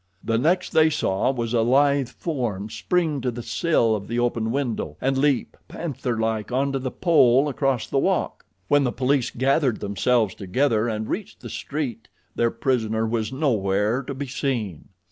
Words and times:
The 0.23 0.39
next 0.39 0.71
they 0.71 0.89
saw 0.89 1.31
was 1.31 1.53
a 1.53 1.61
lithe 1.61 2.09
form 2.09 2.71
spring 2.71 3.21
to 3.21 3.29
the 3.29 3.43
sill 3.43 3.95
of 3.95 4.07
the 4.07 4.17
open 4.17 4.49
window 4.49 4.97
and 4.99 5.15
leap, 5.15 5.55
panther 5.67 6.17
like, 6.19 6.51
onto 6.51 6.79
the 6.79 6.89
pole 6.89 7.47
across 7.47 7.85
the 7.85 7.99
walk. 7.99 8.43
When 8.67 8.83
the 8.83 8.91
police 8.91 9.29
gathered 9.29 9.79
themselves 9.79 10.33
together 10.33 10.87
and 10.87 11.07
reached 11.07 11.41
the 11.41 11.51
street 11.51 12.07
their 12.33 12.49
prisoner 12.49 13.05
was 13.05 13.31
nowhere 13.31 14.01
to 14.01 14.15
be 14.15 14.25
seen. 14.25 14.89